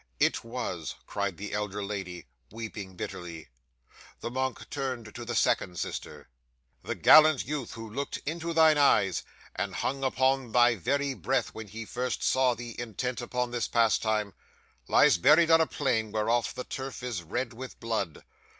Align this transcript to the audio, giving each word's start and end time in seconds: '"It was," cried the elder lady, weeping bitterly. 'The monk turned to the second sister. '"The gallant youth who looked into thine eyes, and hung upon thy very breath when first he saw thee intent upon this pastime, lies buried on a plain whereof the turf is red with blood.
'"It 0.19 0.43
was," 0.43 0.95
cried 1.05 1.37
the 1.37 1.53
elder 1.53 1.83
lady, 1.83 2.25
weeping 2.51 2.95
bitterly. 2.95 3.49
'The 4.21 4.31
monk 4.31 4.67
turned 4.71 5.13
to 5.13 5.23
the 5.23 5.35
second 5.35 5.77
sister. 5.77 6.27
'"The 6.81 6.95
gallant 6.95 7.45
youth 7.45 7.73
who 7.73 7.87
looked 7.87 8.17
into 8.25 8.51
thine 8.51 8.79
eyes, 8.79 9.21
and 9.55 9.75
hung 9.75 10.03
upon 10.03 10.51
thy 10.53 10.73
very 10.73 11.13
breath 11.13 11.53
when 11.53 11.67
first 11.85 12.21
he 12.21 12.25
saw 12.25 12.55
thee 12.55 12.75
intent 12.79 13.21
upon 13.21 13.51
this 13.51 13.67
pastime, 13.67 14.33
lies 14.87 15.19
buried 15.19 15.51
on 15.51 15.61
a 15.61 15.67
plain 15.67 16.11
whereof 16.11 16.55
the 16.55 16.63
turf 16.63 17.03
is 17.03 17.21
red 17.21 17.53
with 17.53 17.79
blood. 17.79 18.23